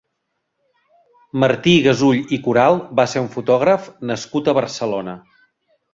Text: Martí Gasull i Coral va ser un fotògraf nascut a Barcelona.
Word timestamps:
Martí 1.43 1.75
Gasull 1.87 2.23
i 2.37 2.39
Coral 2.47 2.79
va 3.01 3.07
ser 3.13 3.23
un 3.27 3.29
fotògraf 3.35 3.89
nascut 4.13 4.51
a 4.53 4.57
Barcelona. 4.61 5.15